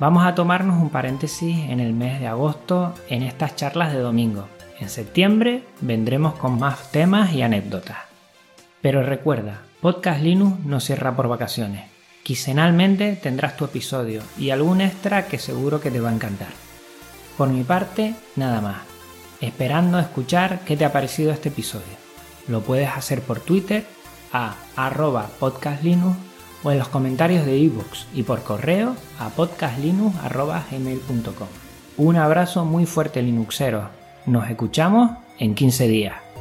Vamos 0.00 0.26
a 0.26 0.34
tomarnos 0.34 0.82
un 0.82 0.90
paréntesis 0.90 1.56
en 1.70 1.78
el 1.78 1.92
mes 1.92 2.18
de 2.18 2.26
agosto 2.26 2.92
en 3.08 3.22
estas 3.22 3.54
charlas 3.54 3.92
de 3.92 4.00
domingo. 4.00 4.48
En 4.80 4.88
septiembre 4.88 5.62
vendremos 5.80 6.34
con 6.34 6.58
más 6.58 6.90
temas 6.90 7.32
y 7.32 7.42
anécdotas. 7.42 7.98
Pero 8.80 9.04
recuerda, 9.04 9.60
Podcast 9.80 10.20
Linux 10.20 10.64
no 10.64 10.80
cierra 10.80 11.14
por 11.14 11.28
vacaciones. 11.28 11.91
Quincenalmente 12.22 13.16
tendrás 13.16 13.56
tu 13.56 13.64
episodio 13.64 14.22
y 14.38 14.50
algún 14.50 14.80
extra 14.80 15.26
que 15.26 15.38
seguro 15.38 15.80
que 15.80 15.90
te 15.90 15.98
va 16.00 16.10
a 16.10 16.14
encantar. 16.14 16.52
Por 17.36 17.48
mi 17.48 17.64
parte, 17.64 18.14
nada 18.36 18.60
más. 18.60 18.76
Esperando 19.40 19.98
escuchar 19.98 20.60
qué 20.64 20.76
te 20.76 20.84
ha 20.84 20.92
parecido 20.92 21.32
este 21.32 21.48
episodio. 21.48 22.00
Lo 22.46 22.60
puedes 22.60 22.90
hacer 22.90 23.22
por 23.22 23.40
Twitter 23.40 23.84
a 24.32 24.54
arroba 24.76 25.28
podcastlinux 25.40 26.16
o 26.62 26.70
en 26.70 26.78
los 26.78 26.86
comentarios 26.88 27.44
de 27.44 27.60
ebooks 27.60 28.06
y 28.14 28.22
por 28.22 28.44
correo 28.44 28.94
a 29.18 29.30
podcastlinux.gmail.com. 29.30 31.48
Un 31.96 32.16
abrazo 32.16 32.64
muy 32.64 32.86
fuerte 32.86 33.20
Linuxero. 33.20 33.90
Nos 34.26 34.48
escuchamos 34.48 35.10
en 35.38 35.56
15 35.56 35.88
días. 35.88 36.31